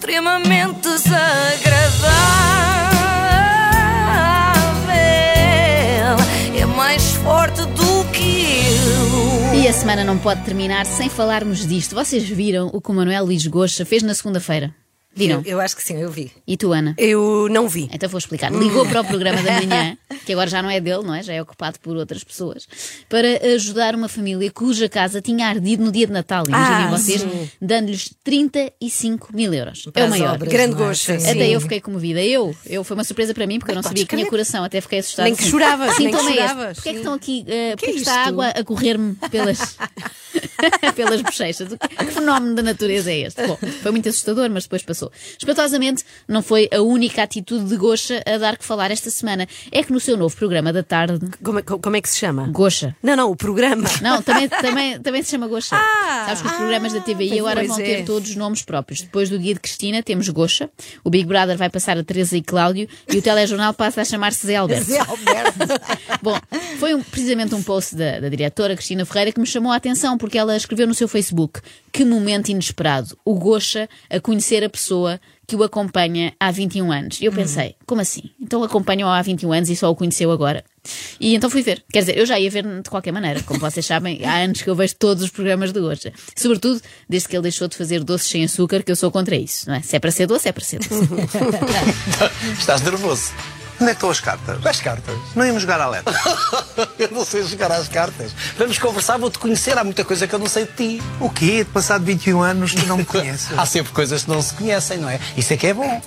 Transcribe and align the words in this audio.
extremamente 0.00 0.80
desagradável. 0.80 2.10
É 6.58 6.64
mais 6.64 7.12
forte 7.16 7.60
do 7.66 8.10
que 8.10 8.54
eu. 9.52 9.60
E 9.60 9.68
a 9.68 9.72
semana 9.74 10.02
não 10.02 10.16
pode 10.16 10.42
terminar 10.42 10.86
sem 10.86 11.10
falarmos 11.10 11.66
disto. 11.66 11.94
Vocês 11.94 12.26
viram 12.26 12.70
o 12.72 12.80
que 12.80 12.90
o 12.90 12.94
Manuel 12.94 13.26
Luís 13.26 13.46
Goxa 13.46 13.84
fez 13.84 14.02
na 14.02 14.14
segunda-feira? 14.14 14.74
Viram? 15.12 15.42
Eu, 15.44 15.52
eu 15.52 15.60
acho 15.60 15.74
que 15.76 15.82
sim, 15.82 15.96
eu 16.00 16.10
vi. 16.10 16.30
E 16.46 16.56
tu, 16.56 16.72
Ana? 16.72 16.94
Eu 16.96 17.48
não 17.50 17.68
vi. 17.68 17.88
Então 17.92 18.08
vou 18.08 18.18
explicar. 18.18 18.52
Ligou 18.52 18.86
para 18.86 19.00
o 19.00 19.04
programa 19.04 19.42
da 19.42 19.52
manhã, 19.60 19.98
que 20.24 20.32
agora 20.32 20.48
já 20.48 20.62
não 20.62 20.70
é 20.70 20.80
dele, 20.80 21.02
não 21.02 21.12
é? 21.14 21.22
Já 21.22 21.32
é 21.34 21.42
ocupado 21.42 21.80
por 21.80 21.96
outras 21.96 22.22
pessoas, 22.22 22.68
para 23.08 23.26
ajudar 23.54 23.94
uma 23.96 24.08
família 24.08 24.50
cuja 24.52 24.88
casa 24.88 25.20
tinha 25.20 25.48
ardido 25.48 25.84
no 25.84 25.90
dia 25.90 26.06
de 26.06 26.12
Natal. 26.12 26.44
Imaginem 26.46 26.84
Ah, 26.86 26.90
vocês, 26.90 27.26
dando-lhes 27.60 28.14
35 28.22 29.34
mil 29.34 29.52
euros. 29.52 29.84
é 29.86 29.90
Para 29.90 30.02
o 30.02 30.04
as 30.04 30.10
maior. 30.10 30.34
obras, 30.34 30.52
Grande 30.52 30.74
não 30.76 30.84
é? 30.84 30.86
gosto, 30.88 31.10
Até 31.12 31.18
sim. 31.32 31.40
eu 31.54 31.60
fiquei 31.60 31.80
comovida. 31.80 32.22
Eu, 32.22 32.54
eu, 32.66 32.84
foi 32.84 32.96
uma 32.96 33.04
surpresa 33.04 33.34
para 33.34 33.46
mim, 33.46 33.58
porque 33.58 33.72
eu 33.72 33.76
não 33.76 33.82
sabia 33.82 34.06
que 34.06 34.14
tinha 34.16 34.28
coração. 34.28 34.62
Até 34.64 34.80
fiquei 34.80 35.00
assustada. 35.00 35.28
Nem 35.28 35.34
que 35.36 35.44
choravas, 35.44 35.96
Sim, 35.96 36.04
nem 36.04 36.14
que 36.14 36.22
choravas. 36.22 36.74
Porquê 36.76 36.88
é 36.88 36.92
que 36.92 36.98
estão 36.98 37.14
aqui? 37.14 37.40
uh, 37.48 37.76
porquê 37.76 37.90
é 37.90 37.92
que 37.94 37.98
está 37.98 38.14
a 38.14 38.26
água 38.26 38.48
a 38.48 38.64
correr-me 38.64 39.14
pelas, 39.30 39.76
pelas 40.94 41.22
bochechas? 41.22 41.68
Que 41.98 42.06
fenómeno 42.06 42.54
da 42.54 42.62
natureza 42.62 43.10
é 43.10 43.20
este? 43.20 43.46
Bom, 43.46 43.56
foi 43.82 43.90
muito 43.90 44.08
assustador, 44.08 44.48
mas 44.50 44.64
depois 44.64 44.82
passou. 44.82 45.10
Espantosamente, 45.38 46.04
não 46.28 46.42
foi 46.42 46.68
a 46.72 46.80
única 46.80 47.22
atitude 47.22 47.64
de 47.64 47.76
Goxa 47.76 48.22
a 48.26 48.38
dar 48.38 48.56
que 48.56 48.64
falar 48.64 48.90
esta 48.90 49.10
semana. 49.10 49.46
É 49.72 49.82
que 49.82 49.92
no 49.92 50.00
seu 50.00 50.16
novo 50.16 50.34
programa 50.36 50.72
da 50.72 50.82
tarde, 50.82 51.18
Como, 51.42 51.58
é- 51.58 51.62
como 51.62 51.96
é 51.96 52.00
que 52.00 52.08
se 52.08 52.18
chama? 52.18 52.48
Goxa. 52.48 52.94
Não, 53.02 53.16
não, 53.16 53.30
o 53.30 53.36
programa. 53.36 53.88
Não, 54.02 54.22
também, 54.22 54.48
também, 54.50 55.00
também 55.00 55.22
se 55.22 55.30
chama 55.30 55.46
Goxa. 55.46 55.76
Sabes 56.26 56.42
que 56.42 56.48
os 56.48 56.54
programas 56.54 56.92
da 56.92 57.00
TVI 57.00 57.38
agora 57.40 57.64
vão 57.64 57.78
é. 57.78 57.82
ter 57.82 58.04
todos 58.04 58.34
nomes 58.36 58.62
próprios. 58.62 59.00
Depois 59.02 59.28
do 59.30 59.38
dia 59.38 59.54
de 59.54 59.60
Cristina, 59.60 60.02
temos 60.02 60.28
Goxa. 60.28 60.68
O 61.04 61.10
Big 61.10 61.24
Brother 61.26 61.56
vai 61.56 61.70
passar 61.70 61.96
a 61.98 62.04
Teresa 62.04 62.36
e 62.36 62.42
Cláudio. 62.42 62.88
E 63.08 63.18
o 63.18 63.22
telejornal 63.22 63.72
passa 63.74 64.02
a 64.02 64.04
chamar-se 64.04 64.46
Zé 64.46 64.56
Alberto. 64.56 64.84
Zé 64.84 64.98
Alberto. 64.98 65.58
Bom, 66.22 66.38
foi 66.80 66.94
um- 66.94 67.02
precisamente 67.02 67.54
um 67.54 67.62
post 67.62 67.94
da, 67.94 68.18
da 68.20 68.28
diretora 68.28 68.74
Cristina 68.74 69.04
Ferreira 69.04 69.30
que 69.32 69.38
me 69.38 69.46
chamou 69.46 69.70
a 69.70 69.76
atenção 69.76 70.16
porque 70.18 70.38
ela 70.38 70.56
escreveu 70.56 70.86
no 70.86 70.94
seu 70.94 71.06
Facebook 71.06 71.60
que 71.92 72.04
momento 72.04 72.48
inesperado, 72.48 73.16
o 73.24 73.34
Goxa 73.34 73.88
a 74.08 74.18
conhecer 74.18 74.64
a 74.64 74.70
pessoa 74.70 75.20
que 75.46 75.56
o 75.56 75.62
acompanha 75.64 76.32
há 76.38 76.50
21 76.52 76.92
anos. 76.92 77.20
E 77.20 77.24
eu 77.24 77.32
pensei, 77.32 77.74
como 77.84 78.00
assim? 78.00 78.30
Então 78.40 78.62
acompanham 78.62 79.08
há 79.10 79.20
21 79.20 79.52
anos 79.52 79.68
e 79.68 79.74
só 79.76 79.90
o 79.90 79.96
conheceu 79.96 80.30
agora? 80.30 80.64
E 81.18 81.34
então 81.34 81.50
fui 81.50 81.60
ver. 81.62 81.82
Quer 81.92 81.98
dizer, 82.00 82.16
eu 82.16 82.24
já 82.24 82.38
ia 82.38 82.48
ver 82.48 82.62
de 82.64 82.88
qualquer 82.88 83.10
maneira. 83.12 83.42
Como 83.42 83.58
vocês 83.58 83.84
sabem, 83.84 84.24
há 84.24 84.36
anos 84.38 84.62
que 84.62 84.70
eu 84.70 84.74
vejo 84.76 84.94
todos 84.96 85.24
os 85.24 85.30
programas 85.30 85.72
de 85.72 85.80
Goxa. 85.80 86.12
Sobretudo 86.36 86.80
desde 87.08 87.28
que 87.28 87.34
ele 87.36 87.42
deixou 87.42 87.66
de 87.68 87.76
fazer 87.76 88.02
doces 88.04 88.28
sem 88.28 88.44
açúcar, 88.44 88.82
que 88.84 88.92
eu 88.92 88.96
sou 88.96 89.10
contra 89.10 89.34
isso. 89.34 89.68
Não 89.68 89.74
é? 89.74 89.82
Se 89.82 89.96
é 89.96 89.98
para 89.98 90.12
ser 90.12 90.26
doce, 90.28 90.48
é 90.48 90.52
para 90.52 90.64
ser 90.64 90.78
doce. 90.78 91.08
Estás 92.58 92.80
nervoso? 92.82 93.32
Onde 93.80 93.90
é 93.90 93.94
que 93.94 93.96
estão 93.96 94.10
as 94.10 94.20
cartas? 94.20 94.66
As 94.66 94.80
cartas. 94.80 95.16
Não 95.34 95.44
íamos 95.46 95.62
jogar 95.62 95.80
à 95.80 95.88
letra. 95.88 96.14
Eu 96.98 97.10
não 97.10 97.24
sei 97.24 97.42
jogar 97.44 97.72
às 97.72 97.88
cartas. 97.88 98.32
Vamos 98.58 98.78
conversar, 98.78 99.16
vou-te 99.18 99.38
conhecer. 99.38 99.78
Há 99.78 99.82
muita 99.84 100.04
coisa 100.04 100.26
que 100.28 100.34
eu 100.34 100.38
não 100.38 100.46
sei 100.46 100.66
de 100.66 100.72
ti. 100.98 101.02
O 101.18 101.30
quê? 101.30 101.66
Passado 101.72 102.04
21 102.04 102.42
anos 102.42 102.74
tu 102.74 102.84
não 102.86 102.98
me 102.98 103.04
conheces. 103.06 103.48
Há 103.58 103.64
sempre 103.64 103.92
coisas 103.92 104.24
que 104.24 104.28
não 104.30 104.42
se 104.42 104.52
conhecem, 104.54 104.98
não 104.98 105.08
é? 105.08 105.18
Isso 105.36 105.52
é 105.54 105.56
que 105.56 105.66
é 105.68 105.72
bom. 105.74 106.02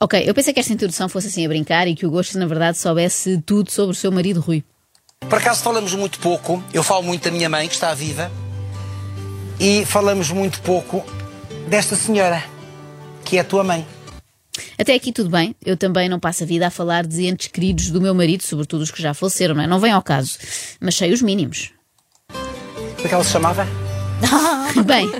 ok, 0.00 0.24
eu 0.28 0.34
pensei 0.34 0.52
que 0.52 0.58
esta 0.58 0.72
introdução 0.72 1.08
fosse 1.08 1.28
assim 1.28 1.44
a 1.44 1.48
brincar 1.48 1.86
e 1.86 1.94
que 1.94 2.04
o 2.04 2.10
Goxa, 2.10 2.36
na 2.38 2.46
verdade, 2.46 2.78
soubesse 2.78 3.40
tudo 3.46 3.70
sobre 3.70 3.92
o 3.92 3.94
seu 3.98 4.10
marido 4.10 4.40
Rui. 4.40 4.64
Por 5.20 5.38
acaso 5.38 5.62
falamos 5.62 5.94
muito 5.94 6.18
pouco. 6.18 6.62
Eu 6.72 6.82
falo 6.82 7.02
muito 7.04 7.22
da 7.22 7.30
minha 7.30 7.48
mãe, 7.48 7.68
que 7.68 7.74
está 7.74 7.94
viva. 7.94 8.30
E 9.60 9.84
falamos 9.86 10.30
muito 10.30 10.60
pouco 10.62 11.04
desta 11.68 11.94
senhora, 11.94 12.42
que 13.24 13.36
é 13.38 13.40
a 13.40 13.44
tua 13.44 13.62
mãe. 13.62 13.86
Até 14.78 14.94
aqui 14.94 15.12
tudo 15.12 15.30
bem, 15.30 15.54
eu 15.64 15.76
também 15.76 16.08
não 16.08 16.18
passo 16.18 16.42
a 16.42 16.46
vida 16.46 16.66
a 16.66 16.70
falar 16.70 17.06
de 17.06 17.26
entes 17.26 17.48
queridos 17.48 17.90
do 17.90 18.00
meu 18.00 18.14
marido, 18.14 18.42
sobretudo 18.42 18.82
os 18.82 18.90
que 18.90 19.00
já 19.00 19.14
faleceram, 19.14 19.54
não 19.54 19.62
é? 19.62 19.66
Não 19.66 19.78
vem 19.78 19.92
ao 19.92 20.02
caso, 20.02 20.38
mas 20.80 20.94
sei 20.94 21.12
os 21.12 21.22
mínimos. 21.22 21.70
Como 22.28 23.04
é 23.04 23.08
que 23.08 23.14
ela 23.14 23.24
se 23.24 23.30
chamava? 23.30 23.66
Bem, 24.86 25.10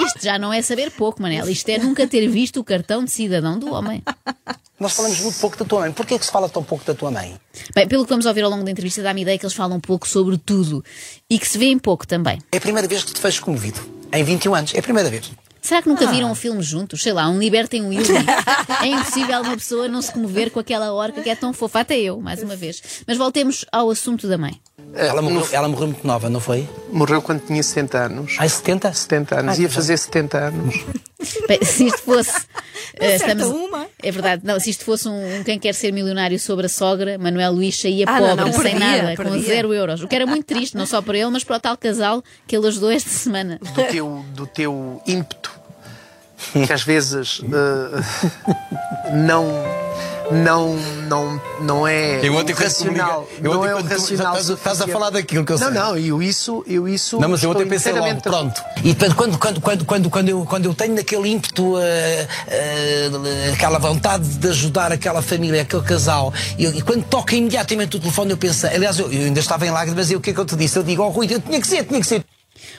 isto 0.00 0.22
já 0.22 0.38
não 0.38 0.52
é 0.52 0.62
saber 0.62 0.90
pouco, 0.90 1.20
Manela, 1.20 1.50
isto 1.50 1.68
é 1.68 1.78
nunca 1.78 2.06
ter 2.06 2.26
visto 2.28 2.60
o 2.60 2.64
cartão 2.64 3.04
de 3.04 3.10
cidadão 3.10 3.58
do 3.58 3.72
homem. 3.72 4.02
Nós 4.78 4.92
falamos 4.92 5.20
muito 5.20 5.38
pouco 5.38 5.56
da 5.56 5.64
tua 5.64 5.80
mãe. 5.80 5.92
Porquê 5.92 6.14
é 6.14 6.18
que 6.18 6.26
se 6.26 6.30
fala 6.30 6.48
tão 6.48 6.62
pouco 6.62 6.84
da 6.84 6.94
tua 6.94 7.10
mãe? 7.10 7.34
Bem, 7.74 7.88
pelo 7.88 8.04
que 8.04 8.10
vamos 8.10 8.26
ouvir 8.26 8.42
ao 8.42 8.50
longo 8.50 8.62
da 8.62 8.70
entrevista, 8.70 9.02
dá-me 9.02 9.22
ideia 9.22 9.38
que 9.38 9.46
eles 9.46 9.54
falam 9.54 9.78
um 9.78 9.80
pouco 9.80 10.06
sobre 10.06 10.36
tudo 10.36 10.84
e 11.30 11.38
que 11.38 11.48
se 11.48 11.56
vê 11.56 11.66
em 11.66 11.78
pouco 11.78 12.06
também. 12.06 12.38
É 12.52 12.58
a 12.58 12.60
primeira 12.60 12.86
vez 12.86 13.02
que 13.02 13.12
te 13.12 13.20
vejo 13.20 13.40
comovido. 13.42 13.80
Em 14.12 14.22
21 14.22 14.54
anos. 14.54 14.74
É 14.74 14.78
a 14.78 14.82
primeira 14.82 15.08
vez. 15.08 15.30
Será 15.60 15.82
que 15.82 15.88
nunca 15.88 16.06
viram 16.06 16.30
um 16.30 16.34
filme 16.34 16.62
juntos? 16.62 17.02
Sei 17.02 17.12
lá, 17.12 17.28
um 17.28 17.38
Libertem 17.38 17.82
o 17.82 17.88
Willy. 17.88 18.06
É 18.82 18.86
impossível 18.86 19.40
uma 19.40 19.56
pessoa 19.56 19.88
não 19.88 20.00
se 20.02 20.12
comover 20.12 20.50
com 20.50 20.60
aquela 20.60 20.92
orca 20.92 21.22
que 21.22 21.30
é 21.30 21.34
tão 21.34 21.52
fofa, 21.52 21.80
até 21.80 21.98
eu, 21.98 22.20
mais 22.20 22.42
uma 22.42 22.54
vez. 22.54 22.82
Mas 23.06 23.16
voltemos 23.16 23.64
ao 23.72 23.90
assunto 23.90 24.28
da 24.28 24.38
mãe. 24.38 24.60
Ela 24.94 25.20
morreu, 25.20 25.48
ela 25.52 25.68
morreu 25.68 25.88
muito 25.88 26.06
nova, 26.06 26.30
não 26.30 26.40
foi? 26.40 26.68
Morreu 26.92 27.20
quando 27.20 27.44
tinha 27.46 27.62
70 27.62 27.98
anos. 27.98 28.36
Ai, 28.38 28.48
70? 28.48 28.92
70 28.92 29.40
anos. 29.40 29.54
Ai, 29.56 29.62
Ia 29.62 29.70
fazer 29.70 29.96
70 29.96 30.38
anos. 30.38 30.74
Bem, 31.48 31.58
se 31.62 31.86
isto 31.86 32.02
fosse. 32.02 32.46
eh, 32.98 33.16
Acerta 33.16 33.46
uma. 33.46 33.86
É 34.02 34.10
verdade, 34.10 34.42
não, 34.44 34.58
se 34.60 34.70
isto 34.70 34.84
fosse 34.84 35.08
um, 35.08 35.38
um 35.40 35.44
Quem 35.44 35.58
Quer 35.58 35.74
Ser 35.74 35.92
Milionário 35.92 36.38
sobre 36.38 36.66
a 36.66 36.68
sogra, 36.68 37.18
Manuel 37.18 37.52
Luís 37.52 37.78
saía 37.80 38.04
Ah, 38.08 38.20
não, 38.20 38.28
pobre, 38.28 38.44
não, 38.44 38.52
sem 38.52 38.62
perdia, 38.62 38.78
nada, 39.02 39.16
com 39.16 39.22
perdia. 39.24 39.42
zero 39.42 39.74
euros. 39.74 40.02
O 40.02 40.08
que 40.08 40.14
era 40.16 40.26
muito 40.26 40.44
triste, 40.46 40.76
não 40.76 40.86
só 40.86 41.00
para 41.02 41.16
ele, 41.18 41.30
mas 41.30 41.44
para 41.44 41.56
o 41.56 41.60
tal 41.60 41.76
casal 41.76 42.22
que 42.46 42.56
ele 42.56 42.66
ajudou 42.68 42.90
esta 42.90 43.10
semana. 43.10 43.58
Do 43.60 43.84
teu, 43.84 44.24
do 44.34 44.46
teu 44.46 45.02
ímpeto. 45.06 45.50
Que 46.66 46.72
às 46.72 46.82
vezes 46.82 47.40
eh, 47.44 49.12
não, 49.14 49.44
não, 50.30 50.74
não, 51.08 51.40
não 51.60 51.88
é 51.88 52.26
Eu 52.26 52.34
ontem 52.34 52.52
racional. 52.52 53.28
eu 53.42 53.52
não 53.52 53.60
ontem 53.60 53.70
é 53.70 53.74
o 53.74 53.82
racional. 53.82 54.36
estás 54.36 54.50
a- 54.50 54.54
estás 54.54 54.54
a 54.54 54.54
suficiente. 54.54 54.92
falar 54.92 55.10
daquilo 55.10 55.44
que 55.44 55.52
eu 55.52 55.58
Não, 55.58 55.66
sei. 55.68 55.74
não, 55.74 55.96
eu 55.96 56.22
isso, 56.22 56.64
eu 56.66 56.88
isso. 56.88 57.20
Não, 57.20 57.28
mas 57.28 57.42
eu 57.42 57.50
ontem 57.50 57.66
pensei 57.66 57.92
logo, 57.92 58.20
pronto. 58.20 58.60
E 58.84 58.94
quando, 58.94 59.14
quando, 59.14 59.38
quando, 59.38 59.60
quando, 59.60 59.84
quando, 59.84 60.10
quando, 60.10 60.28
eu, 60.28 60.44
quando 60.44 60.64
eu 60.66 60.74
tenho 60.74 60.98
aquele 60.98 61.28
ímpeto, 61.30 61.78
eh, 61.78 62.26
eh, 62.48 63.52
aquela 63.54 63.78
vontade 63.78 64.26
de 64.26 64.48
ajudar 64.48 64.92
aquela 64.92 65.22
família, 65.22 65.62
aquele 65.62 65.82
casal, 65.82 66.32
e, 66.58 66.64
eu- 66.64 66.74
e 66.74 66.82
quando 66.82 67.04
toca 67.04 67.34
imediatamente 67.36 67.96
o 67.96 68.00
telefone, 68.00 68.30
eu 68.32 68.36
penso, 68.36 68.66
aliás, 68.66 68.98
eu, 68.98 69.10
eu 69.12 69.26
ainda 69.26 69.40
estava 69.40 69.66
em 69.66 69.70
lágrimas 69.70 70.10
e 70.10 70.16
o 70.16 70.20
que 70.20 70.30
é 70.30 70.32
que 70.32 70.40
eu 70.40 70.44
te 70.44 70.56
disse? 70.56 70.76
Eu 70.78 70.82
digo, 70.82 71.02
oh 71.02 71.08
Rui, 71.08 71.26
eu 71.30 71.40
tinha 71.40 71.60
que 71.60 71.66
ser, 71.66 71.84
tinha 71.84 72.00
que 72.00 72.06
ser. 72.06 72.24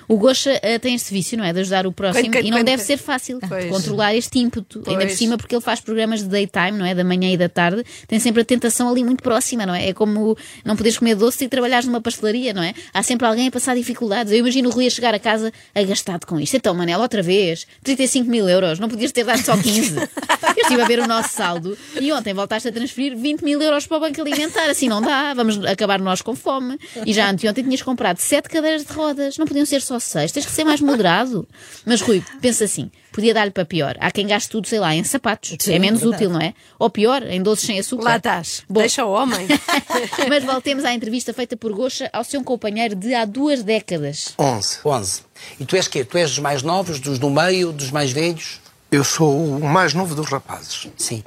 O 0.07 0.17
Gosha 0.17 0.59
eh, 0.61 0.79
tem 0.79 0.95
este 0.95 1.13
vício, 1.13 1.37
não 1.37 1.43
é? 1.45 1.53
De 1.53 1.59
ajudar 1.61 1.85
o 1.87 1.91
próximo 1.91 2.33
e 2.35 2.51
não 2.51 2.63
deve 2.63 2.81
ser 2.83 2.97
fácil 2.97 3.39
Pois. 3.47 3.69
controlar 3.69 4.15
este 4.15 4.39
ímpeto. 4.39 4.79
Ainda 4.79 4.91
por 4.91 5.07
Pois. 5.07 5.17
cima, 5.17 5.37
porque 5.37 5.55
ele 5.55 5.61
faz 5.61 5.79
programas 5.79 6.21
de 6.21 6.27
daytime, 6.29 6.71
não 6.71 6.85
é? 6.85 6.93
Da 6.95 7.03
manhã 7.03 7.31
e 7.31 7.37
da 7.37 7.49
tarde, 7.49 7.83
tem 8.07 8.19
sempre 8.19 8.41
a 8.41 8.45
tentação 8.45 8.89
ali 8.89 9.03
muito 9.03 9.23
próxima, 9.23 9.65
não 9.65 9.73
é? 9.73 9.89
É 9.89 9.93
como 9.93 10.37
não 10.63 10.75
poderes 10.75 10.97
comer 10.97 11.15
doce 11.15 11.45
e 11.45 11.47
trabalhares 11.47 11.85
numa 11.85 12.01
pastelaria, 12.01 12.53
não 12.53 12.63
é? 12.63 12.73
Há 12.93 13.03
sempre 13.03 13.25
alguém 13.27 13.47
a 13.47 13.51
passar 13.51 13.75
dificuldades. 13.75 14.31
Eu 14.31 14.39
imagino 14.39 14.69
o 14.69 14.71
Rui 14.71 14.87
a 14.87 14.89
chegar 14.89 15.13
a 15.13 15.19
casa 15.19 15.51
agastado 15.73 16.25
com 16.25 16.39
isto. 16.39 16.55
Então, 16.55 16.73
Manela, 16.73 17.03
outra 17.03 17.21
vez, 17.21 17.67
35 17.83 18.29
mil 18.29 18.47
euros, 18.49 18.79
não 18.79 18.89
podias 18.89 19.11
ter 19.11 19.23
dado 19.23 19.43
só 19.43 19.55
15. 19.57 19.95
Eu 20.57 20.63
estive 20.63 20.81
a 20.81 20.87
ver 20.87 20.99
o 20.99 21.07
nosso 21.07 21.29
saldo 21.29 21.77
e 22.01 22.11
ontem 22.11 22.33
voltaste 22.33 22.67
a 22.67 22.71
transferir 22.71 23.15
20 23.15 23.41
mil 23.43 23.61
euros 23.61 23.85
para 23.85 23.97
o 23.97 23.99
Banco 23.99 24.21
Alimentar. 24.21 24.69
Assim 24.69 24.87
não 24.89 25.01
dá, 25.01 25.33
vamos 25.33 25.63
acabar 25.65 25.99
nós 25.99 26.21
com 26.21 26.35
fome. 26.35 26.79
E 27.05 27.13
já 27.13 27.29
anteontem 27.29 27.63
tinhas 27.63 27.81
comprado 27.81 28.17
sete 28.17 28.49
cadeiras 28.49 28.83
de 28.85 28.91
rodas, 28.93 29.37
não 29.37 29.45
podiam 29.45 29.65
ser 29.67 29.81
só 29.81 29.99
seis, 29.99 30.31
tens 30.31 30.45
que 30.45 30.51
ser 30.51 30.63
mais 30.63 30.81
moderado. 30.81 31.47
Mas 31.85 32.01
Rui, 32.01 32.23
pensa 32.41 32.63
assim, 32.63 32.89
podia 33.11 33.33
dar-lhe 33.33 33.51
para 33.51 33.65
pior. 33.65 33.95
Há 33.99 34.11
quem 34.11 34.27
gaste 34.27 34.49
tudo, 34.49 34.67
sei 34.67 34.79
lá, 34.79 34.95
em 34.95 35.03
sapatos. 35.03 35.55
Sim, 35.59 35.73
é 35.73 35.79
menos 35.79 36.01
verdade. 36.01 36.23
útil, 36.23 36.33
não 36.33 36.41
é? 36.41 36.53
Ou 36.79 36.89
pior, 36.89 37.23
em 37.23 37.41
doces 37.41 37.65
sem 37.65 37.79
açúcar. 37.79 38.03
Lá 38.03 38.17
estás. 38.17 38.63
Bom. 38.69 38.79
Deixa 38.79 39.05
o 39.05 39.11
homem. 39.11 39.47
Mas 40.29 40.43
voltemos 40.43 40.85
à 40.85 40.93
entrevista 40.93 41.33
feita 41.33 41.55
por 41.55 41.73
Goxa 41.73 42.09
ao 42.13 42.23
seu 42.23 42.43
companheiro 42.43 42.95
de 42.95 43.13
há 43.13 43.25
duas 43.25 43.63
décadas. 43.63 44.33
11. 44.37 44.79
11. 44.85 45.21
E 45.59 45.65
tu 45.65 45.75
és 45.75 45.87
quê? 45.87 46.03
Tu 46.03 46.17
és 46.17 46.29
dos 46.29 46.39
mais 46.39 46.63
novos, 46.63 46.99
dos 46.99 47.19
do 47.19 47.29
meio, 47.29 47.71
dos 47.71 47.91
mais 47.91 48.11
velhos? 48.11 48.59
Eu 48.91 49.03
sou 49.03 49.57
o 49.57 49.63
mais 49.67 49.93
novo 49.93 50.15
dos 50.15 50.29
rapazes. 50.29 50.87
Sim. 50.97 51.23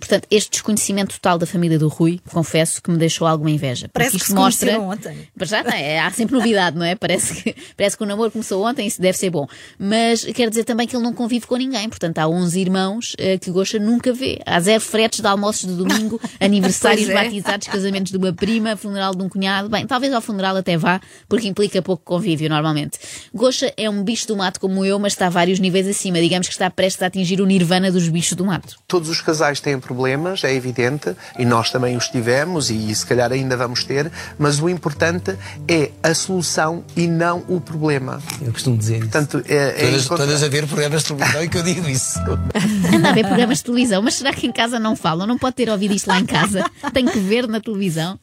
Portanto, 0.00 0.26
este 0.30 0.50
desconhecimento 0.50 1.14
total 1.14 1.38
da 1.38 1.46
família 1.46 1.78
do 1.78 1.88
Rui, 1.88 2.20
confesso 2.30 2.82
que 2.82 2.90
me 2.90 2.96
deixou 2.96 3.26
alguma 3.26 3.50
inveja. 3.50 3.88
Porque 3.88 3.92
Parece 3.92 4.10
que 4.12 4.16
isto 4.16 4.26
se 4.28 4.34
mostra. 4.34 4.80
ontem. 4.80 5.28
Já, 5.42 5.62
não 5.62 5.70
é? 5.70 6.00
há 6.00 6.10
sempre 6.10 6.34
novidade, 6.34 6.76
não 6.76 6.84
é? 6.84 6.94
Parece 6.94 7.34
que, 7.34 7.54
parece 7.76 7.96
que 7.96 8.02
o 8.02 8.06
namoro 8.06 8.30
começou 8.30 8.66
ontem, 8.66 8.86
isso 8.86 9.00
deve 9.00 9.16
ser 9.18 9.30
bom. 9.30 9.46
Mas 9.78 10.24
quer 10.24 10.48
dizer 10.48 10.64
também 10.64 10.86
que 10.86 10.96
ele 10.96 11.04
não 11.04 11.12
convive 11.12 11.46
com 11.46 11.56
ninguém. 11.56 11.88
Portanto, 11.88 12.18
há 12.18 12.26
11 12.26 12.60
irmãos 12.60 13.14
eh, 13.18 13.38
que 13.38 13.50
Gosta 13.50 13.78
nunca 13.78 14.12
vê. 14.12 14.38
Há 14.46 14.58
zero 14.60 14.80
fretes 14.80 15.20
de 15.20 15.26
almoços 15.26 15.68
de 15.68 15.76
domingo, 15.76 16.20
aniversários, 16.40 17.08
é. 17.08 17.14
batizados, 17.14 17.68
casamentos 17.68 18.10
de 18.10 18.18
uma 18.18 18.32
prima, 18.32 18.76
funeral 18.76 19.14
de 19.14 19.22
um 19.22 19.28
cunhado. 19.28 19.68
Bem, 19.68 19.86
talvez 19.86 20.12
ao 20.12 20.22
funeral 20.22 20.56
até 20.56 20.76
vá, 20.76 21.00
porque 21.28 21.46
implica 21.46 21.82
pouco 21.82 22.02
convívio 22.04 22.48
normalmente. 22.48 22.98
Gosta 23.34 23.72
é 23.76 23.88
um 23.90 24.02
bicho 24.02 24.26
do 24.26 24.36
mato 24.36 24.58
como 24.58 24.84
eu, 24.84 24.98
mas 24.98 25.12
está 25.12 25.26
a 25.26 25.30
vários 25.30 25.58
níveis 25.58 25.86
acima. 25.86 26.20
Digamos 26.20 26.46
que 26.48 26.54
está 26.54 26.70
prestes 26.70 27.02
a 27.02 27.06
atingir 27.06 27.40
o 27.40 27.46
nirvana 27.46 27.90
dos 27.90 28.08
bichos 28.08 28.32
do 28.34 28.44
mato. 28.44 28.76
Todos 28.86 29.08
os 29.08 29.20
casais 29.20 29.60
têm 29.60 29.78
problemas, 29.90 30.44
é 30.44 30.54
evidente, 30.54 31.16
e 31.36 31.44
nós 31.44 31.70
também 31.72 31.96
os 31.96 32.06
tivemos 32.08 32.70
e 32.70 32.94
se 32.94 33.04
calhar 33.04 33.32
ainda 33.32 33.56
vamos 33.56 33.82
ter, 33.82 34.10
mas 34.38 34.60
o 34.60 34.68
importante 34.68 35.36
é 35.66 35.90
a 36.00 36.14
solução 36.14 36.84
e 36.96 37.08
não 37.08 37.42
o 37.48 37.60
problema. 37.60 38.22
Eu 38.40 38.52
costumo 38.52 38.78
dizer 38.78 38.98
isso. 38.98 39.08
Portanto, 39.10 39.42
é, 39.48 39.54
é 39.56 39.72
todas, 39.86 40.04
encontrar- 40.04 40.26
todas 40.26 40.42
a 40.44 40.48
ver 40.48 40.66
programas 40.68 41.02
de 41.02 41.08
televisão 41.08 41.42
e 41.44 41.48
que 41.48 41.58
eu 41.58 41.62
digo 41.64 41.88
isso. 41.88 42.20
Anda 42.94 43.08
a 43.10 43.12
ver 43.12 43.26
programas 43.26 43.58
de 43.58 43.64
televisão, 43.64 44.00
mas 44.00 44.14
será 44.14 44.32
que 44.32 44.46
em 44.46 44.52
casa 44.52 44.78
não 44.78 44.94
falam? 44.94 45.26
Não 45.26 45.36
pode 45.36 45.56
ter 45.56 45.68
ouvido 45.68 45.92
isto 45.94 46.06
lá 46.06 46.20
em 46.20 46.26
casa. 46.26 46.64
Tem 46.92 47.04
que 47.06 47.18
ver 47.18 47.48
na 47.48 47.60
televisão. 47.60 48.16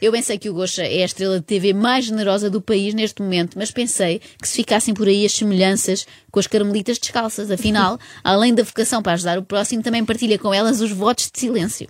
Eu 0.00 0.12
bem 0.12 0.22
sei 0.22 0.38
que 0.38 0.48
o 0.48 0.54
Gosha 0.54 0.82
é 0.82 1.02
a 1.02 1.04
estrela 1.06 1.38
de 1.40 1.44
TV 1.44 1.72
mais 1.72 2.04
generosa 2.04 2.48
do 2.48 2.60
país 2.60 2.94
neste 2.94 3.20
momento, 3.22 3.58
mas 3.58 3.70
pensei 3.70 4.20
que 4.40 4.46
se 4.48 4.54
ficassem 4.56 4.94
por 4.94 5.08
aí 5.08 5.24
as 5.26 5.32
semelhanças 5.32 6.06
com 6.30 6.38
as 6.38 6.46
carmelitas 6.46 6.98
descalças. 6.98 7.50
Afinal, 7.50 7.98
além 8.22 8.54
da 8.54 8.62
vocação 8.62 9.02
para 9.02 9.12
ajudar 9.14 9.38
o 9.38 9.42
próximo, 9.42 9.82
também 9.82 10.04
partilha 10.04 10.38
com 10.38 10.52
elas 10.54 10.80
os 10.80 10.90
votos 10.92 11.30
de 11.32 11.40
silêncio. 11.40 11.88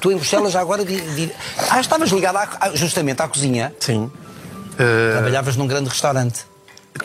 tu 0.00 0.10
em 0.10 0.16
Bruxelas 0.16 0.52
já 0.52 0.60
agora. 0.60 0.82
Ah, 1.70 1.80
estavas 1.80 2.10
ligado 2.10 2.36
à- 2.36 2.48
à- 2.60 2.74
justamente 2.76 3.20
à 3.22 3.28
cozinha. 3.28 3.72
Sim. 3.80 4.04
Uh, 4.04 5.12
Trabalhavas 5.12 5.56
num 5.56 5.66
grande 5.68 5.88
restaurante. 5.88 6.40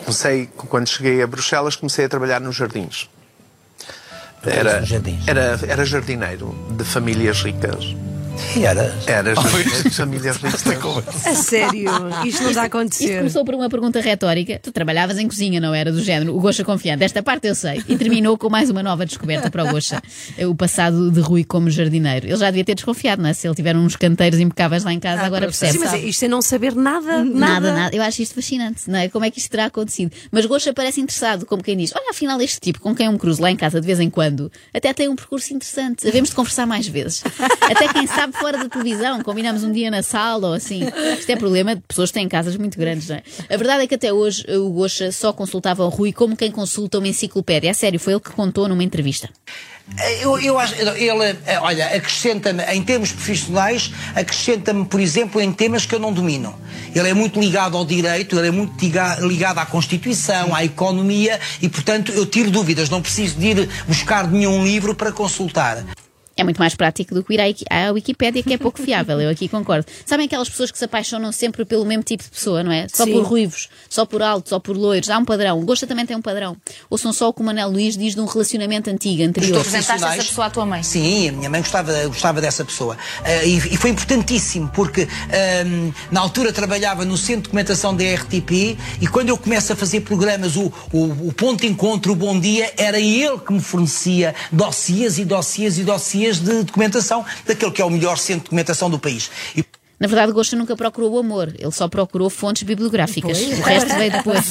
comecei, 0.04 0.46
quando 0.56 0.88
cheguei 0.88 1.22
a 1.22 1.26
Bruxelas, 1.26 1.76
comecei 1.76 2.04
a 2.04 2.08
trabalhar 2.08 2.40
nos 2.40 2.56
jardins. 2.56 3.08
Era, 4.44 4.80
nos 4.80 4.88
jardins. 4.88 5.28
Era, 5.28 5.58
era 5.68 5.84
jardineiro 5.84 6.54
de 6.70 6.82
famílias 6.84 7.42
ricas. 7.42 7.94
E 8.56 8.64
era. 8.64 8.94
Era 9.06 9.34
jardineiro 9.34 9.82
de 9.88 9.90
famílias 9.90 10.36
ricas. 10.36 11.26
A 11.26 11.34
sério, 11.34 11.90
isto 12.24 12.42
não 12.42 12.50
está 12.50 12.62
a 12.62 12.66
Isto 12.66 12.76
acontecer. 12.76 13.18
começou 13.18 13.44
por 13.44 13.54
uma 13.54 13.68
pergunta 13.68 14.00
retórica. 14.00 14.58
Tu 14.62 14.72
trabalhavas 14.72 15.18
em 15.18 15.28
cozinha, 15.28 15.60
não 15.60 15.74
era? 15.74 15.92
Do 15.92 16.02
género, 16.02 16.36
o 16.36 16.40
Gosha 16.40 16.64
confiante. 16.64 17.04
Esta 17.04 17.22
parte 17.22 17.46
eu 17.46 17.54
sei. 17.54 17.82
E 17.88 17.96
terminou 17.96 18.36
com 18.36 18.48
mais 18.48 18.70
uma 18.70 18.82
nova 18.82 19.06
descoberta 19.06 19.50
para 19.50 19.64
o 19.64 19.70
Gosha. 19.70 20.02
O 20.48 20.54
passado 20.54 21.10
de 21.10 21.20
Rui 21.20 21.44
como 21.44 21.70
jardineiro. 21.70 22.26
Ele 22.26 22.36
já 22.36 22.46
devia 22.46 22.64
ter 22.64 22.74
desconfiado, 22.74 23.22
não 23.22 23.28
é? 23.28 23.32
Se 23.32 23.46
ele 23.46 23.54
tiver 23.54 23.76
uns 23.76 23.96
canteiros 23.96 24.40
impecáveis 24.40 24.84
lá 24.84 24.92
em 24.92 25.00
casa, 25.00 25.22
agora 25.22 25.46
percebe. 25.46 25.72
Sim, 25.72 25.78
mas 25.78 25.92
isto 25.94 26.24
é 26.24 26.28
não 26.28 26.42
saber 26.42 26.74
nada, 26.74 27.22
nada. 27.24 27.60
Nada, 27.60 27.72
nada. 27.74 27.96
Eu 27.96 28.02
acho 28.02 28.22
isto 28.22 28.34
fascinante, 28.34 28.88
não 28.90 28.98
é? 28.98 29.08
Como 29.08 29.24
é 29.24 29.30
que 29.30 29.38
isto 29.38 29.50
terá 29.50 29.66
acontecido? 29.66 30.12
Mas 30.30 30.46
Gosha 30.46 30.72
parece 30.72 31.00
interessado, 31.00 31.46
como 31.46 31.62
quem 31.62 31.76
diz: 31.76 31.92
Olha, 31.94 32.10
afinal, 32.10 32.40
este 32.40 32.60
tipo 32.60 32.80
com 32.80 32.94
quem 32.94 33.06
eu 33.06 33.12
me 33.12 33.18
cruzo 33.18 33.40
lá 33.42 33.50
em 33.50 33.56
casa 33.56 33.80
de 33.80 33.86
vez 33.86 34.00
em 34.00 34.10
quando 34.10 34.50
até 34.74 34.92
tem 34.92 35.08
um 35.08 35.16
percurso 35.16 35.52
interessante. 35.52 36.06
Havemos 36.08 36.30
de 36.30 36.36
conversar 36.36 36.66
mais 36.66 36.86
vezes. 36.86 37.22
Até 37.70 37.88
quem 37.92 38.06
sabe 38.06 38.29
fora 38.38 38.58
da 38.58 38.68
televisão, 38.68 39.22
combinamos 39.22 39.62
um 39.64 39.72
dia 39.72 39.90
na 39.90 40.02
sala 40.02 40.48
ou 40.48 40.54
assim. 40.54 40.82
Isto 41.18 41.30
é 41.30 41.36
problema 41.36 41.74
de 41.76 41.82
pessoas 41.82 42.10
que 42.10 42.14
têm 42.18 42.28
casas 42.28 42.56
muito 42.56 42.78
grandes, 42.78 43.08
não 43.08 43.16
é? 43.16 43.22
A 43.52 43.56
verdade 43.56 43.84
é 43.84 43.86
que 43.86 43.94
até 43.94 44.12
hoje 44.12 44.44
o 44.48 44.70
Gosha 44.70 45.10
só 45.12 45.32
consultava 45.32 45.84
o 45.84 45.88
Rui 45.88 46.12
como 46.12 46.36
quem 46.36 46.50
consulta 46.50 46.98
uma 46.98 47.08
enciclopédia. 47.08 47.70
É 47.70 47.72
sério, 47.72 47.98
foi 48.00 48.12
ele 48.14 48.20
que 48.20 48.30
contou 48.30 48.68
numa 48.68 48.82
entrevista. 48.84 49.28
Eu, 50.20 50.38
eu 50.38 50.56
acho, 50.56 50.74
ele, 50.76 51.36
eh, 51.46 51.58
olha, 51.60 51.86
acrescenta-me 51.88 52.62
em 52.72 52.80
termos 52.80 53.10
profissionais, 53.10 53.90
acrescenta-me, 54.14 54.84
por 54.84 55.00
exemplo, 55.00 55.40
em 55.40 55.52
temas 55.52 55.84
que 55.84 55.92
eu 55.92 55.98
não 55.98 56.12
domino. 56.12 56.54
Ele 56.94 57.08
é 57.08 57.14
muito 57.14 57.40
ligado 57.40 57.76
ao 57.76 57.84
direito, 57.84 58.38
ele 58.38 58.46
é 58.46 58.50
muito 58.52 58.80
liga- 58.80 59.16
ligado 59.20 59.58
à 59.58 59.66
Constituição, 59.66 60.54
à 60.54 60.64
economia 60.64 61.40
e, 61.60 61.68
portanto, 61.68 62.12
eu 62.12 62.24
tiro 62.24 62.52
dúvidas, 62.52 62.88
não 62.88 63.02
preciso 63.02 63.36
de 63.40 63.46
ir 63.48 63.68
buscar 63.88 64.30
nenhum 64.30 64.62
livro 64.64 64.94
para 64.94 65.10
consultar. 65.10 65.84
É 66.40 66.44
muito 66.44 66.58
mais 66.58 66.74
prático 66.74 67.14
do 67.14 67.22
que 67.22 67.34
ir 67.34 67.40
à 67.40 67.44
Wiki- 67.44 67.64
à 67.68 67.90
Wikipédia, 67.92 68.42
que 68.42 68.54
é 68.54 68.56
pouco 68.58 68.80
fiável. 68.82 69.20
Eu 69.20 69.28
aqui 69.28 69.46
concordo. 69.46 69.84
Sabem 70.06 70.24
aquelas 70.26 70.48
pessoas 70.48 70.70
que 70.70 70.78
se 70.78 70.84
apaixonam 70.86 71.30
sempre 71.32 71.64
pelo 71.66 71.84
mesmo 71.84 72.02
tipo 72.02 72.24
de 72.24 72.30
pessoa, 72.30 72.62
não 72.62 72.72
é? 72.72 72.86
Só 72.92 73.04
Sim. 73.04 73.12
por 73.12 73.24
ruivos, 73.24 73.68
só 73.90 74.06
por 74.06 74.22
altos, 74.22 74.48
só 74.50 74.58
por 74.58 74.74
loiros. 74.76 75.10
Há 75.10 75.18
um 75.18 75.24
padrão. 75.24 75.58
O 75.60 75.64
Gosta 75.66 75.86
também 75.86 76.06
tem 76.06 76.16
um 76.16 76.22
padrão. 76.22 76.56
Ouçam 76.88 77.12
só 77.12 77.28
o 77.28 77.32
que 77.34 77.42
o 77.42 77.44
Manel 77.44 77.68
Luís 77.70 77.96
diz 77.96 78.14
de 78.14 78.20
um 78.20 78.24
relacionamento 78.24 78.88
antigo, 78.88 79.22
anterior. 79.22 79.58
Apresentaste 79.58 79.86
profissionais. 79.88 80.18
essa 80.20 80.28
pessoa 80.28 80.46
à 80.46 80.50
tua 80.50 80.64
mãe? 80.64 80.82
Sim, 80.82 81.28
a 81.28 81.32
minha 81.32 81.50
mãe 81.50 81.60
gostava, 81.60 82.06
gostava 82.08 82.40
dessa 82.40 82.64
pessoa. 82.64 82.96
Ah, 83.22 83.44
e, 83.44 83.56
e 83.56 83.76
foi 83.76 83.90
importantíssimo, 83.90 84.68
porque 84.74 85.06
ahm, 85.30 85.92
na 86.10 86.20
altura 86.20 86.52
trabalhava 86.52 87.04
no 87.04 87.16
Centro 87.18 87.36
de 87.42 87.42
Documentação 87.50 87.94
da 87.94 88.04
RTP 88.04 88.78
e 89.00 89.06
quando 89.06 89.28
eu 89.28 89.36
começo 89.36 89.72
a 89.72 89.76
fazer 89.76 90.00
programas, 90.00 90.56
o, 90.56 90.72
o, 90.92 91.28
o 91.28 91.32
Ponto 91.34 91.60
de 91.60 91.66
Encontro, 91.66 92.12
o 92.12 92.16
Bom 92.16 92.38
Dia, 92.40 92.72
era 92.78 92.98
ele 92.98 93.38
que 93.38 93.52
me 93.52 93.60
fornecia 93.60 94.34
dossiês 94.50 95.18
e 95.18 95.24
dossiês 95.24 95.78
e 95.78 95.82
dossiês 95.84 96.29
de 96.38 96.62
documentação 96.64 97.24
daquele 97.46 97.70
que 97.72 97.82
é 97.82 97.84
o 97.84 97.90
melhor 97.90 98.16
centro 98.18 98.40
de 98.40 98.44
documentação 98.44 98.88
do 98.90 98.98
país. 98.98 99.30
E, 99.56 99.64
Na 99.98 100.06
verdade, 100.06 100.32
Gosta 100.32 100.56
nunca 100.56 100.74
procurou 100.76 101.12
o 101.12 101.18
amor. 101.18 101.54
Ele 101.58 101.70
só 101.72 101.86
procurou 101.88 102.30
fontes 102.30 102.62
bibliográficas. 102.62 103.38
O 103.38 103.60
resto 103.62 103.94
veio 103.96 104.12
depois. 104.16 104.50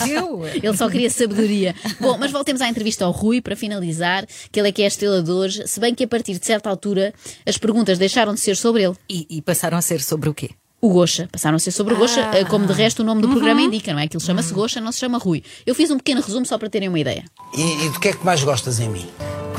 Ele 0.61 0.77
só 0.77 0.87
queria 0.89 1.09
sabedoria. 1.09 1.73
Bom, 1.99 2.17
mas 2.19 2.31
voltemos 2.31 2.61
à 2.61 2.67
entrevista 2.69 3.03
ao 3.05 3.11
Rui 3.11 3.41
para 3.41 3.55
finalizar, 3.55 4.25
que 4.51 4.59
ele 4.59 4.69
é 4.69 4.71
que 4.71 4.81
é 4.81 4.85
a 4.85 4.87
estrela 4.89 5.23
de 5.23 5.31
hoje, 5.31 5.67
se 5.67 5.79
bem 5.79 5.95
que 5.95 6.03
a 6.03 6.07
partir 6.07 6.37
de 6.37 6.45
certa 6.45 6.69
altura 6.69 7.13
as 7.47 7.57
perguntas 7.57 7.97
deixaram 7.97 8.33
de 8.35 8.39
ser 8.39 8.55
sobre 8.55 8.83
ele. 8.83 8.95
E, 9.09 9.25
e 9.29 9.41
passaram 9.41 9.77
a 9.77 9.81
ser 9.81 10.01
sobre 10.01 10.29
o 10.29 10.33
quê? 10.35 10.51
O 10.81 10.89
Gocha. 10.93 11.27
Passaram 11.31 11.55
a 11.57 11.59
ser 11.59 11.71
sobre 11.71 11.93
o 11.93 11.97
Gocha, 11.97 12.21
eh, 12.31 12.45
como 12.45 12.65
de 12.65 12.71
resto 12.71 13.01
o 13.01 13.03
nome 13.05 13.21
do 13.21 13.27
programa 13.29 13.59
indica, 13.61 13.91
não 13.91 13.99
é? 13.99 14.03
Aquilo 14.05 14.21
chama-se 14.21 14.53
Gocha, 14.53 14.79
não 14.79 14.91
se 14.93 14.99
chama 14.99 15.17
Rui. 15.17 15.43
Eu 15.65 15.75
fiz 15.75 15.89
um 15.91 15.97
pequeno 15.97 16.21
resumo 16.21 16.45
só 16.45 16.57
para 16.57 16.69
terem 16.69 16.87
uma 16.87 16.99
ideia. 16.99 17.25
e, 17.57 17.85
e 17.85 17.89
do 17.89 17.99
que 17.99 18.07
é 18.09 18.13
que 18.13 18.23
mais 18.23 18.41
gostas 18.43 18.79
em 18.79 18.87
mim? 18.87 19.05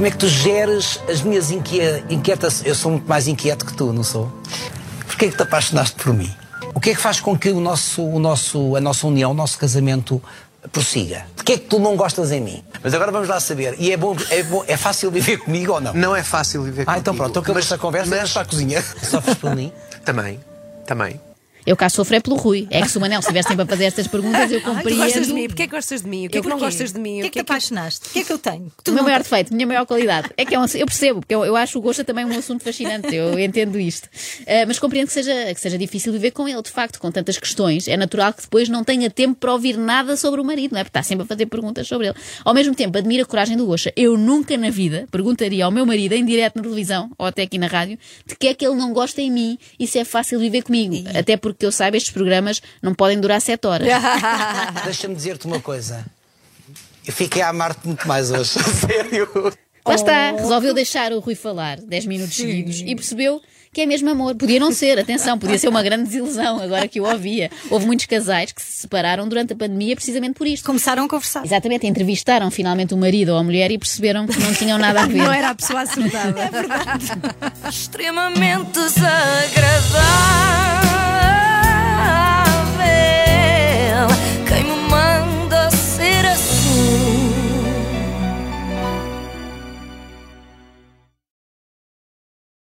Como 0.01 0.07
é 0.09 0.11
que 0.13 0.17
tu 0.17 0.29
geres 0.29 0.99
as 1.11 1.21
minhas 1.21 1.51
inquie- 1.51 2.03
inquietas? 2.09 2.63
Eu 2.65 2.75
sou 2.75 2.93
muito 2.93 3.07
mais 3.07 3.29
inquieto 3.29 3.67
que 3.67 3.75
tu, 3.75 3.93
não 3.93 4.03
sou? 4.03 4.33
Porquê 5.07 5.27
é 5.27 5.29
que 5.29 5.37
te 5.37 5.43
apaixonaste 5.43 5.95
por 6.03 6.15
mim? 6.15 6.35
O 6.75 6.81
que 6.81 6.89
é 6.89 6.95
que 6.95 7.01
faz 7.03 7.21
com 7.21 7.39
que 7.39 7.51
o 7.51 7.61
nosso, 7.61 8.03
o 8.03 8.19
nosso, 8.19 8.77
a 8.77 8.81
nossa 8.81 9.07
união, 9.07 9.33
o 9.33 9.35
nosso 9.35 9.59
casamento 9.59 10.23
prossiga? 10.73 11.27
De 11.37 11.45
que 11.45 11.53
é 11.53 11.59
que 11.59 11.67
tu 11.67 11.79
não 11.79 11.97
gostas 11.97 12.33
em 12.33 12.41
mim? 12.41 12.65
Mas 12.83 12.95
agora 12.95 13.13
vamos 13.13 13.29
lá 13.29 13.39
saber. 13.41 13.77
E 13.79 13.93
é 13.93 13.97
bom, 13.99 14.17
é, 14.31 14.43
bom, 14.43 14.65
é 14.67 14.75
fácil 14.79 15.11
viver 15.11 15.37
comigo 15.45 15.75
ou 15.75 15.83
não? 15.83 15.93
Não 15.93 16.17
é 16.17 16.23
fácil 16.23 16.63
viver 16.63 16.85
Ah, 16.87 16.97
então 16.99 17.13
contigo, 17.13 17.17
pronto, 17.19 17.31
então 17.33 17.43
acabou 17.43 17.61
esta 17.61 17.77
conversa 17.77 18.09
mas- 18.09 18.21
mas... 18.23 18.33
para 18.33 18.41
a 18.41 18.45
cozinha. 18.47 18.83
Sofres 19.05 19.37
por 19.37 19.55
mim? 19.55 19.71
Também, 20.03 20.41
também. 20.87 21.21
Eu 21.67 21.77
cá 21.77 21.89
sofro 21.89 22.17
é 22.17 22.21
pelo 22.21 22.37
Rui. 22.37 22.67
É 22.71 22.81
que 22.83 22.89
se 22.89 22.99
o 22.99 23.01
Manel 23.01 23.21
estivesse 23.21 23.49
sempre 23.49 23.65
a 23.65 23.67
fazer 23.67 23.85
estas 23.85 24.07
perguntas, 24.07 24.51
eu 24.51 24.59
Ai, 24.65 24.65
compreendo. 24.65 25.03
gostas 25.03 25.27
de 25.27 25.33
mim? 25.33 25.47
Porquê 25.47 25.63
é 25.63 25.67
que 25.67 25.75
gostas 25.75 26.03
de 26.03 26.09
mim? 26.09 26.27
O 26.27 26.31
que 26.31 26.39
é 26.39 26.41
que 26.41 26.49
não 26.49 26.59
porquê? 26.59 26.73
gostas 26.73 26.93
de 26.93 27.01
mim? 27.01 27.19
O 27.19 27.23
que 27.23 27.27
é 27.27 27.31
que 27.31 27.39
te 27.39 27.41
apaixonaste? 27.41 28.09
O 28.09 28.13
que 28.13 28.19
é 28.21 28.25
que 28.25 28.33
eu 28.33 28.39
tenho? 28.39 28.73
O 28.89 28.93
meu 28.93 29.05
maior 29.05 29.23
defeito, 29.23 29.53
a 29.53 29.57
minha 29.57 29.67
maior 29.67 29.87
qualidade. 29.87 30.31
É 30.37 30.45
que 30.45 30.55
é 30.55 30.59
um, 30.59 30.65
eu 30.75 30.87
percebo, 30.87 31.21
porque 31.21 31.35
eu, 31.35 31.45
eu 31.45 31.57
acho 31.57 31.79
o 31.79 31.83
gosto 31.83 32.05
também 32.05 32.25
um 32.25 32.39
assunto 32.39 32.63
fascinante, 32.65 33.15
eu 33.15 33.39
entendo 33.39 33.79
isto. 33.79 34.09
Ah, 34.47 34.65
mas 34.67 34.79
compreendo 34.79 35.07
que 35.09 35.13
seja, 35.13 35.55
que 35.55 35.61
seja 35.61 35.79
difícil 35.79 36.13
viver 36.13 36.31
com 36.31 36.49
ele, 36.49 36.63
de 36.63 36.71
facto, 36.71 36.99
com 36.99 37.11
tantas 37.11 37.39
questões. 37.39 37.89
É 37.89 37.97
natural 37.97 38.33
que 38.33 38.43
depois 38.43 38.69
não 38.69 38.83
tenha 38.85 39.11
tempo 39.11 39.35
para 39.35 39.53
ouvir 39.53 39.77
nada 39.77 40.17
sobre 40.17 40.41
o 40.41 40.45
marido, 40.45 40.73
não 40.73 40.81
é? 40.81 40.85
Porque 40.85 40.99
está 40.99 41.03
sempre 41.03 41.25
a 41.25 41.27
fazer 41.27 41.47
perguntas 41.47 41.87
sobre 41.87 42.09
ele. 42.09 42.17
Ao 42.45 42.55
mesmo 42.55 42.75
tempo, 42.75 42.97
admiro 42.97 43.23
a 43.23 43.27
coragem 43.27 43.57
do 43.57 43.67
Gosha. 43.67 43.93
Eu 43.97 44.17
nunca 44.17 44.57
na 44.57 44.71
vida 44.71 45.07
perguntaria 45.11 45.65
ao 45.65 45.71
meu 45.71 45.85
marido, 45.87 46.13
em 46.15 46.25
direto 46.25 46.57
na 46.57 46.63
televisão, 46.63 47.11
ou 47.19 47.27
até 47.27 47.43
aqui 47.43 47.59
na 47.59 47.67
rádio, 47.67 47.99
de 48.27 48.35
que 48.37 48.49
é 48.49 48.55
que 48.55 48.67
ele 48.67 48.77
não 48.77 48.93
gosta 48.93 49.21
em 49.21 49.31
mim 49.31 49.59
e 49.79 49.87
se 49.87 49.99
é 49.99 50.05
fácil 50.05 50.39
viver 50.39 50.63
comigo. 50.63 50.97
Até 51.15 51.37
porque 51.37 51.50
eu 51.61 51.73
saiba, 51.73 51.97
estes 51.97 52.13
programas 52.13 52.61
não 52.83 52.95
podem 52.95 53.21
durar 53.21 53.41
sete 53.41 53.67
horas. 53.67 53.89
Deixa-me 54.85 55.15
dizer-te 55.15 55.47
uma 55.47 55.61
coisa. 55.61 56.05
Eu 57.07 57.13
fiquei 57.13 57.43
a 57.43 57.49
amar-te 57.49 57.87
muito 57.87 58.07
mais 58.07 58.31
hoje. 58.31 58.51
Sério. 58.87 59.29
Lá 59.87 59.95
está, 59.95 60.33
resolveu 60.33 60.75
deixar 60.75 61.13
o 61.13 61.21
Rui 61.21 61.35
falar 61.35 61.81
10 61.81 62.07
minutos 62.07 62.37
seguidos 62.37 62.81
e 62.81 62.95
percebeu 62.95 63.41
que 63.73 63.81
é 63.81 63.87
mesmo 63.87 64.11
amor. 64.11 64.35
Podia 64.35 64.59
não 64.59 64.73
ser, 64.73 64.99
atenção, 64.99 65.39
podia 65.39 65.59
ser 65.59 65.69
uma 65.69 65.83
grande 65.83 66.05
desilusão 66.05 66.61
agora 66.61 66.89
que 66.89 67.01
o 67.01 67.05
ouvia. 67.05 67.51
Houve 67.71 67.87
muitos 67.87 68.07
casais 68.07 68.53
que 68.53 68.61
se 68.61 68.83
separaram 68.83 69.29
durante 69.29 69.53
a 69.53 69.57
pandemia 69.57 69.95
precisamente 69.95 70.35
por 70.35 70.47
isto. 70.47 70.65
Começaram 70.65 71.05
a 71.05 71.09
conversar. 71.09 71.45
Exatamente, 71.45 71.87
entrevistaram 71.87 72.51
finalmente 72.51 72.95
o 72.95 72.97
marido 72.97 73.31
ou 73.31 73.39
a 73.39 73.45
mulher 73.45 73.71
e 73.71 73.79
perceberam 73.79 74.27
que 74.27 74.39
não 74.39 74.53
tinham 74.55 74.79
nada 74.79 75.03
a 75.03 75.07
ver. 75.07 75.19
Não 75.19 75.33
era 75.33 75.51
a 75.51 75.55
pessoa 75.55 75.83
acertada. 75.83 76.51
Extremamente 77.69 78.73
desagradável. 78.73 80.80